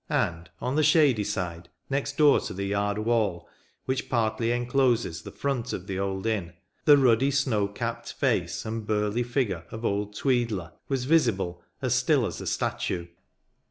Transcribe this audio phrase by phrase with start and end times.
[0.09, 3.47] And, on the shady side, next door to the yard wall,
[3.85, 6.53] which partly encloses the front of the old inn,
[6.85, 12.25] the ruddy, snow capped face, and burly figure of" Old Tweedler" was visible, as still
[12.25, 13.09] as a statue.